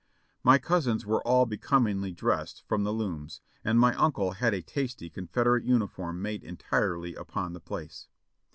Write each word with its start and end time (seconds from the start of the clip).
My 0.41 0.57
cousins 0.57 1.05
were 1.05 1.21
all 1.27 1.45
becomingly 1.45 2.11
dressed 2.11 2.63
from 2.67 2.83
the 2.83 2.91
looms, 2.91 3.39
and 3.63 3.79
my 3.79 3.93
uncle 3.93 4.31
had 4.31 4.51
a 4.51 4.63
tasty 4.63 5.11
Confederate 5.11 5.63
uniform 5.63 6.23
made 6.23 6.43
entirely 6.43 7.13
upon 7.13 7.53
the 7.53 7.59
place. 7.61 8.07